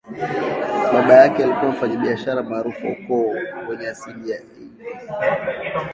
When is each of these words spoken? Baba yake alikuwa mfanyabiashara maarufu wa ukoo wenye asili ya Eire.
Baba 0.93 1.13
yake 1.13 1.43
alikuwa 1.43 1.71
mfanyabiashara 1.71 2.43
maarufu 2.43 2.85
wa 2.85 2.91
ukoo 2.91 3.31
wenye 3.69 3.87
asili 3.87 4.31
ya 4.31 4.37
Eire. 4.37 4.79